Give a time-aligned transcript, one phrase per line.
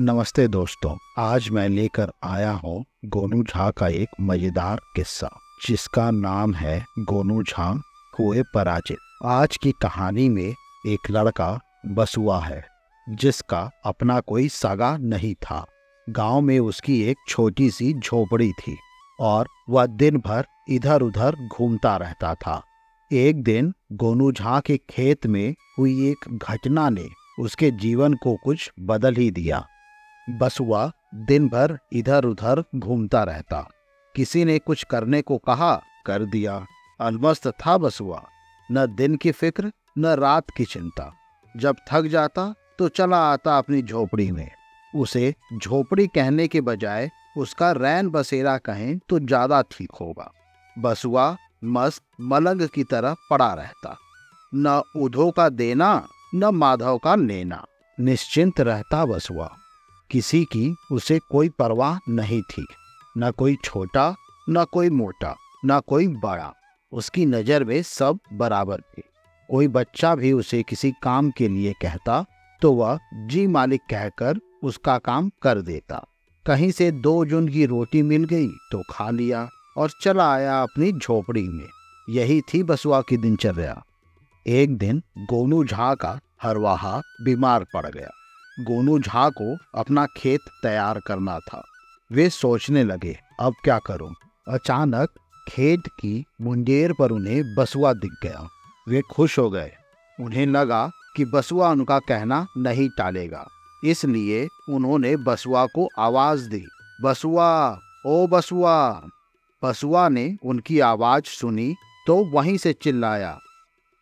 [0.00, 5.28] नमस्ते दोस्तों, आज मैं लेकर आया हूँ गोनू झा का एक मज़ेदार किस्सा,
[5.66, 7.64] जिसका नाम है गोनू झा
[8.18, 10.54] हुए पराजित। आज की कहानी में
[10.86, 11.48] एक लड़का
[11.86, 12.62] बसुआ है,
[13.06, 15.64] जिसका अपना कोई सगा नहीं था।
[16.06, 18.76] गाँव में उसकी एक छोटी सी झोपड़ी थी
[19.20, 22.62] और वह दिन भर इधर उधर घूमता रहता था।
[23.10, 27.08] एक दिन गोनू झा के खेत में हुई एक घटना ने
[27.40, 29.66] उसके जीवन को कुछ बदल ही दिया।
[30.28, 33.60] बसुआ दिन भर इधर उधर घूमता रहता।
[34.14, 35.74] किसी ने कुछ करने को कहा,
[36.06, 36.64] कर दिया।
[37.00, 38.22] अलमस्त था बसुआ।
[38.68, 41.12] न दिन की फ़िक्र, न रात की चिंता।
[41.54, 44.50] जब थक जाता तो चला आता अपनी झोपड़ी में।
[44.94, 50.30] उसे झोपड़ी कहने के बजाय उसका रैन बसेरा कहें तो ज़्यादा ठीक होगा।
[50.78, 53.96] बसुआ मस्त मलंग की तरह पड़ा रहता।
[54.54, 57.64] न उधो का देना, न माधव का लेना।
[57.98, 59.56] निश्चिंत रहता बसुआ।
[60.10, 62.66] किसी की उसे कोई परवाह नहीं थी,
[63.16, 64.14] न कोई छोटा,
[64.48, 65.34] न कोई मोटा,
[65.66, 66.52] न कोई बड़ा।
[66.92, 69.02] उसकी नज़र में सब बराबर थे।
[69.48, 72.24] कोई बच्चा भी उसे किसी काम के लिए कहता
[72.62, 76.04] तो वह, जी मालिक कहकर उसका काम कर देता।
[76.46, 80.92] कहीं से दो जुन की रोटी मिल गई तो खा लिया और चला आया अपनी
[80.92, 81.66] झोपड़ी में।
[82.08, 83.82] यही थी बसुआ की दिनचर्या।
[84.46, 88.10] एक दिन गोनू झा का हरवाहा बीमार पड़ गया।
[88.60, 91.62] गोनू झा को अपना खेत तैयार करना था।
[92.12, 94.14] वे सोचने लगे, अब क्या करूँ?
[94.48, 95.08] अचानक
[95.48, 98.48] खेत की मुंडेर पर उन्हें बसुआ दिख गया।
[98.88, 99.72] वे खुश हो गए।
[100.20, 103.46] उन्हें लगा कि बसुआ उनका कहना नहीं टालेगा।
[103.84, 106.64] इसलिए उन्होंने बसुआ को आवाज़ दी,
[107.02, 109.02] बसुआ, ओ बसुआ!
[109.62, 111.74] बसुआ ने उनकी आवाज़ सुनी
[112.06, 113.38] तो वहीं से चिल्लाया,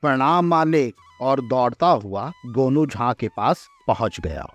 [0.03, 0.95] प्रणाम मालिक!
[1.21, 4.47] और दौड़ता हुआ गोनू झा के पास पहुँच गया।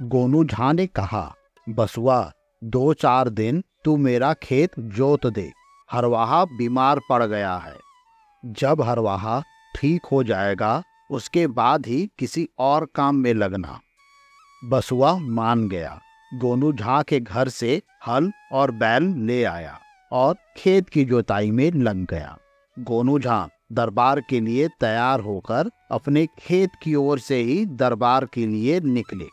[0.00, 1.34] गोनू झा ने कहा,
[1.68, 2.32] बसुआ,
[2.64, 5.52] दो चार दिन तू मेरा खेत जोत दे,
[5.92, 7.76] हरवाहा बीमार पड़ गया है।
[8.44, 9.42] जब हरवाहा
[9.76, 13.80] ठीक हो जाएगा, उसके बाद ही किसी और काम में लगना।
[14.64, 16.00] बसुआ मान गया।
[16.34, 19.78] गोनू झा के घर से हल और बैल ले आया
[20.12, 22.38] और खेत की जोताई में लग गया।
[22.78, 28.46] गोनू झा दरबार के लिए तैयार होकर अपने खेत की ओर से ही दरबार के
[28.46, 29.28] लिए निकले।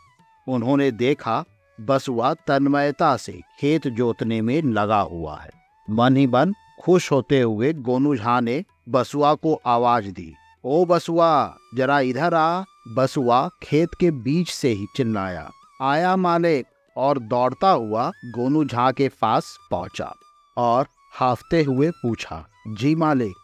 [0.48, 1.44] उन्होंने देखा,
[1.78, 5.50] बसुआ तन्मयता से खेत जोतने में लगा हुआ है।
[5.90, 10.32] मन ही मन खुश होते हुए गोनू झा ने बसुआ को आवाज़ दी,
[10.64, 15.50] ओ बसुआ, जरा इधर आ। बसुआ खेत के बीच से ही चिल्लाया,
[15.82, 16.66] आया मालिक!
[16.96, 20.14] और दौड़ता हुआ गोनू झा के पास पहुँचा
[20.56, 23.34] और हाफते हुए पूछा, जी मालिक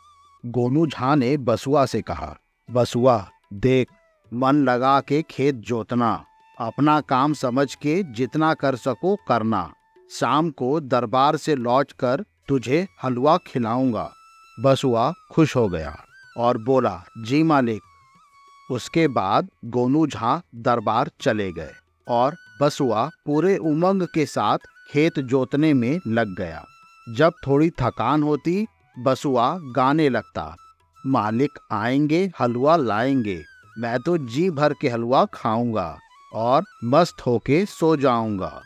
[0.47, 2.37] गोनू झा ने बसुआ से कहा,
[2.71, 3.89] बसुआ, देख,
[4.35, 6.25] मन लगा के खेत जोतना,
[6.59, 9.73] अपना काम समझ के जितना कर सको करना।
[10.11, 14.11] शाम को दरबार से लौटकर तुझे हलवा खिलाऊँगा।
[14.61, 15.97] बसुआ खुश हो गया
[16.37, 17.83] और बोला, जी मालिक।
[18.71, 21.73] उसके बाद गोनू झा दरबार चले गए
[22.09, 24.59] और बसुआ पूरे उमंग के साथ
[24.91, 26.65] खेत जोतने में लग गया।
[27.09, 28.67] जब थोड़ी थकान होती
[28.99, 30.57] बसुआ गाने लगता,
[31.07, 33.45] मालिक आएँगे, हलवा लाएँगे,
[33.79, 35.99] मैं तो जी भर के हलवा खाऊँगा
[36.35, 38.61] और मस्त होके सो जाऊँगा।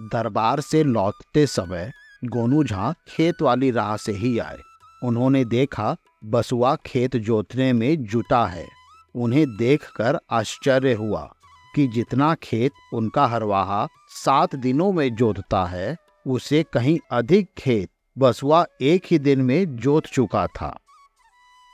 [0.00, 1.92] दरबार से लौटते समय
[2.24, 4.58] गोनू झा खेत वाली राह से ही आए।
[5.04, 8.68] उन्होंने देखा, बसुआ खेत जोतने में जुटा है।
[9.14, 11.34] उन्हें देखकर आश्चर्य हुआ
[11.74, 15.96] कि जितना खेत उनका हरवाहा सात दिनों में जोतता है,
[16.26, 20.68] उसे कहीं अधिक खेत बसुआ एक ही दिन में जोत चुका था।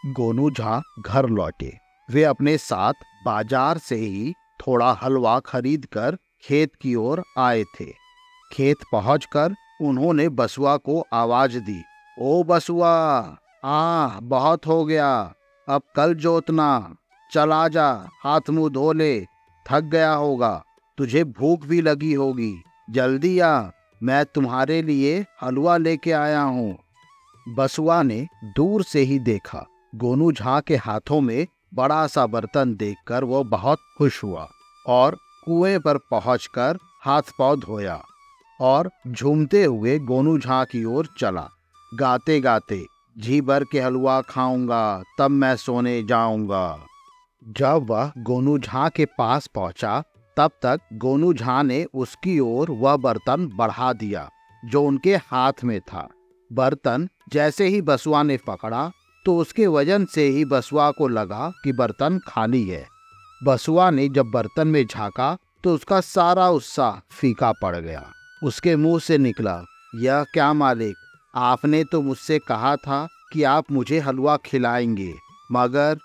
[0.04, 1.72] गोनू झा घर लौटे।
[2.08, 2.92] वे अपने साथ
[3.24, 7.84] बाज़ार से ही थोड़ा हलवा खरीद कर खेत की ओर आए थे।
[8.52, 11.82] खेत पहुंचकर उन्होंने बसुआ को आवाज़ दी,
[12.18, 12.94] ओ बसुआ
[13.64, 15.10] आ बहुत हो गया।
[15.68, 16.94] अब कल जोतना,
[17.30, 17.88] चला जा,
[18.24, 19.20] हाथ मुँह धो ले,
[19.66, 20.62] थक गया होगा,
[20.98, 22.52] तुझे भूख भी लगी होगी,
[22.90, 23.70] जल्दी आ।
[24.02, 26.78] मैं तुम्हारे लिए हलवा लेके आया हूँ।
[27.48, 33.24] बसुआ ने दूर से ही देखा। गोनू झा के हाथों में बड़ा सा बर्तन देखकर
[33.24, 34.48] वो बहुत खुश हुआ
[34.86, 38.02] और कुएँ पर पहुंचकर हाथ पाँव धोया
[38.60, 41.48] और झूमते हुए गोनू झा की ओर चला।
[41.94, 42.84] गाते गाते
[43.18, 46.78] जी भर के हलवा खाऊँगा, तब मैं सोने जाऊँगा।
[47.48, 50.02] जब वह गोनू झा के पास पहुँचा
[50.36, 54.28] तब तक गोनू झा ने उसकी ओर वह बर्तन बढ़ा दिया,
[54.62, 56.08] जो उनके हाथ में था।
[56.50, 58.90] बर्तन जैसे ही बसुआ ने पकड़ा
[59.26, 62.84] तो उसके वज़न से ही बसुआ को लगा कि बर्तन खाली है।
[63.42, 68.02] बसुआ ने जब बर्तन में झांका तो उसका सारा उत्साह फीका पड़ गया।
[68.42, 69.62] उसके मुँह से निकला,
[69.94, 70.96] यह क्या मालिक,
[71.34, 75.12] आपने तो मुझसे कहा था कि आप मुझे हलवा खिलाएँगे।
[75.52, 75.98] मगर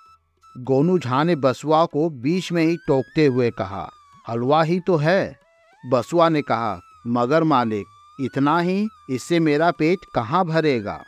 [0.56, 3.89] गोनू झा ने बसुआ को बीच में ही टोकते हुए कहा
[4.25, 5.36] हलवा ही तो है।
[5.83, 7.86] बसुआ ने कहा, मगर मालिक,
[8.22, 11.00] इतना ही, इससे मेरा पेट कहाँ भरेगा?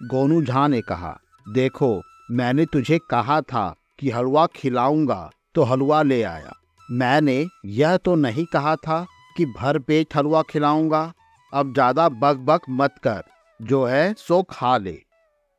[0.00, 1.16] गोनू झा ने कहा,
[1.46, 2.00] देखो,
[2.30, 6.54] मैंने तुझे कहा था कि हलवा खिलाऊँगा तो हलवा ले आया।
[6.88, 9.04] मैंने यह तो नहीं कहा था
[9.36, 11.12] कि भर पेट हलवा खिलाऊँगा।
[11.52, 13.22] अब ज़्यादा बक बक मत कर,
[13.60, 14.98] जो है सो खा ले।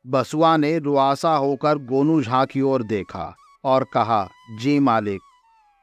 [0.04, 3.34] बसुआ ने रुआसा होकर गोनू झा की ओर देखा
[3.64, 4.28] और कहा,
[4.60, 5.20] जी मालिक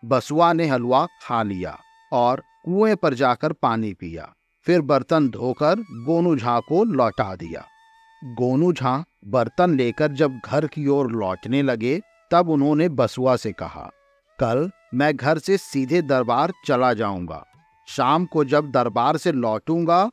[0.04, 1.78] बसुआ ने हलवा खा लिया
[2.12, 4.34] और कुएँ पर जाकर पानी पिया।
[4.68, 7.66] फिर बर्तन धोकर गोनू झा को लौटा दिया।
[8.22, 12.00] गोनू झा बर्तन लेकर जब घर की ओर लौटने लगे,
[12.32, 13.90] तब उन्होंने बसुआ से कहा,
[14.40, 17.44] कल मैं घर से सीधे दरबार चला जाऊँगा।
[17.88, 20.06] शाम को जब दरबार से लौटूँगा,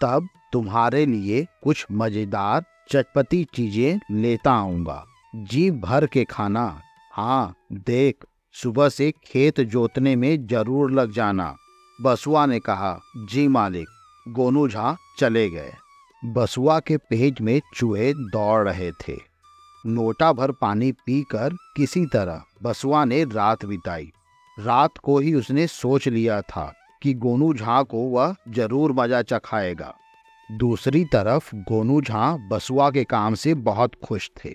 [0.00, 6.80] तब तुम्हारे लिए कुछ मज़ेदार चटपटी चीज़ें लेता आऊँगा। जी भर के खाना।
[7.12, 11.56] हाँ देख। सुबह से खेत जोतने में ज़रूर लग जाना।
[12.02, 12.98] बसुआ ने कहा,
[13.30, 13.88] जी मालिक।
[14.28, 15.72] गोनू झा चले गए।
[16.22, 19.16] बसुआ के पेट में चूहे दौड़ रहे थे।
[19.86, 24.12] नोटा भर पानी पीकर किसी तरह बसुआ ने रात बिताई।
[24.58, 26.72] रात को ही उसने सोच लिया था
[27.02, 29.94] कि गोनू झा को वह ज़रूर मज़ा चखाएगा।
[30.48, 34.54] दूसरी तरफ़ गोनू झा बसुआ के काम से बहुत खुश थे।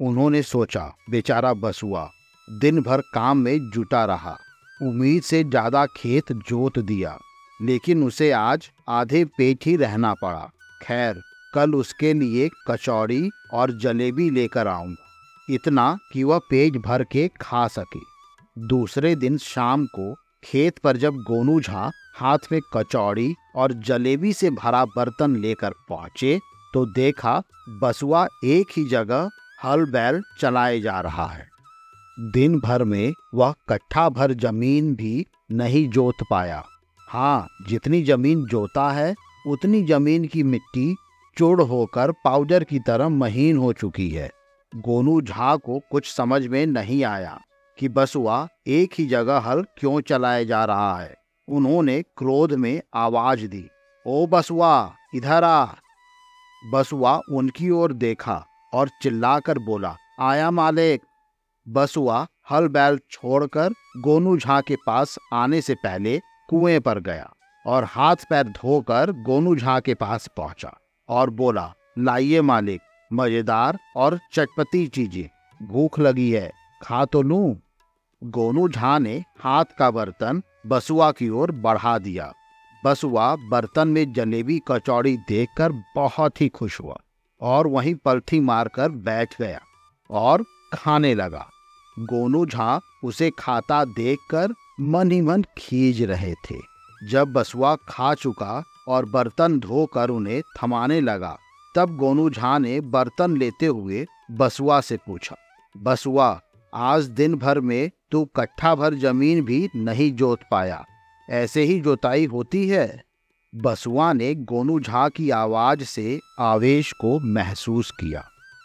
[0.00, 2.10] उन्होंने सोचा, बेचारा बसुआ
[2.48, 4.36] दिन भर काम में जुटा रहा।
[4.80, 7.16] उम्मीद से ज़्यादा खेत जोत दिया,
[7.60, 10.50] लेकिन उसे आज आधे पेट ही रहना पड़ा।
[10.80, 11.20] खैर,
[11.54, 15.04] कल उसके लिए कचौड़ी और जलेबी लेकर आऊँगा
[15.48, 18.00] इतना कि वह पेट भर के खा सके।
[18.56, 20.14] दूसरे दिन शाम को
[20.44, 26.38] खेत पर जब गोनू झा हाथ में कचौड़ी और जलेबी से भरा बर्तन लेकर पहुँचे
[26.74, 27.40] तो देखा
[27.80, 29.30] बसुआ एक ही जगह
[29.64, 31.48] हल बैल चलाए जा रहा है।
[32.18, 36.62] दिन भर में वह कट्ठा भर ज़मीन भी नहीं जोत पाया।
[37.08, 39.14] हाँ जितनी ज़मीन जोता है,
[39.46, 40.94] उतनी ज़मीन की मिट्टी
[41.36, 44.30] चुड़ होकर पाउडर की तरह महीन हो चुकी है।
[44.72, 47.38] गोनू झा को कुछ समझ में नहीं आया
[47.78, 51.14] कि बसुआ एक ही जगह हल क्यों चलाए जा रहा है।
[51.48, 53.64] उन्होंने क्रोध में आवाज़ दी,
[54.06, 55.66] ओ बसुआ, इधर आ।
[56.72, 61.02] बसुआ उनकी ओर देखा और चिल्लाकर बोला, आया मालिक
[61.68, 66.18] बसुआ हल बैल छोड़कर गोनू झा के पास आने से पहले
[66.50, 67.32] कुएँ पर गया
[67.66, 70.76] और हाथ पैर धोकर गोनू झा के पास पहुँचा
[71.08, 72.80] और बोला, लाइए मालिक,
[73.12, 76.50] मज़ेदार और चटपटी चीज़ें। भूख लगी है,
[76.82, 77.56] खा तो लू?
[78.22, 82.32] गोनू झा ने हाथ का बर्तन बसुआ की ओर बढ़ा दिया।
[82.84, 86.96] बसुआ बर्तन में जलेबी कचौड़ी देखकर बहुत ही खुश हुआ
[87.40, 89.60] और वहीं पलथी मारकर बैठ गया
[90.10, 91.46] और खाने लगा।
[91.98, 96.58] गोनू झा उसे खाता देखकर मन ही मन खींच रहे थे।
[97.10, 101.36] जब बसुआ खा चुका और बर्तन धोकर उन्हें थमाने लगा,
[101.74, 105.36] तब गोनू झा ने बर्तन लेते हुए बसुआ से पूछा,
[105.74, 106.40] बसुआ,
[106.72, 110.84] आज दिन भर में तू कट्ठा भर ज़मीन भी नहीं जोत पाया।
[111.30, 113.02] ऐसे ही जोताई होती है?
[113.52, 118.24] बसुआ ने गोनू झा की आवाज़ से आवेश को महसूस किया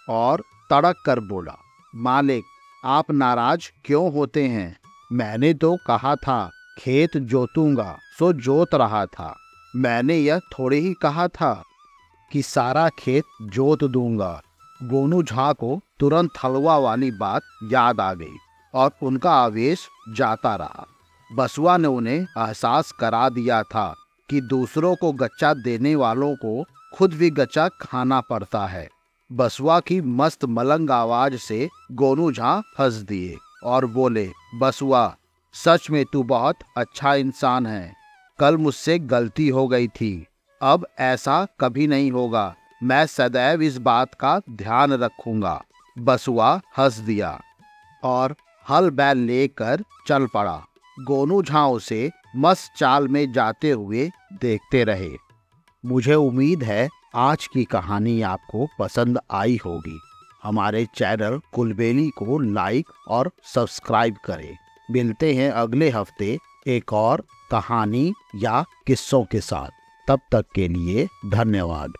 [0.09, 1.55] और तड़क कर बोला,
[1.95, 2.43] मालिक
[2.85, 4.77] आप नाराज़ क्यों होते हैं?
[5.11, 9.35] मैंने तो कहा था, खेत जोतूँगा, सो जोत रहा था।
[9.75, 11.63] मैंने यह थोड़े ही कहा था
[12.31, 14.41] कि सारा खेत जोत दूँगा।
[14.83, 18.35] गोनू झा को तुरंत हलवा वाली बात याद आ गई
[18.73, 20.87] और उनका आवेश जाता रहा।
[21.35, 23.95] बसुआ ने उन्हें एहसास करा दिया था
[24.29, 26.65] कि दूसरों को गच्चा देने वालों को
[26.97, 28.89] खुद भी गच्चा खाना पड़ता है।
[29.31, 35.15] बसुआ की मस्त मलंग आवाज़ से गोनू झा हंस दिए और बोले, बसुआ,
[35.53, 37.93] सच में तू बहुत अच्छा इंसान है।
[38.39, 40.27] कल मुझसे गलती हो गई थी।
[40.61, 45.63] अब ऐसा कभी नहीं होगा। मैं सदैव इस बात का ध्यान रखूँगा।
[45.99, 47.41] बसुआ हंस दिया
[48.03, 48.35] और
[48.69, 50.61] हल बैल लेकर चल पड़ा।
[50.99, 55.17] गोनू झा उसे मस्त चाल में जाते हुए देखते रहे।
[55.85, 59.99] मुझे उम्मीद है आज की कहानी आपको पसंद आई होगी।
[60.43, 64.57] हमारे चैनल कुलबेली को लाइक और सब्सक्राइब करें।
[64.91, 66.37] मिलते हैं अगले हफ़्ते
[66.67, 69.69] एक और कहानी या किस्सों के साथ।
[70.07, 71.93] तब तक के लिए धन्यवाद।